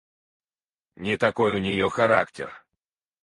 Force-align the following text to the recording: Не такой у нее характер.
Не 0.95 1.15
такой 1.17 1.53
у 1.55 1.59
нее 1.59 1.87
характер. 1.91 2.65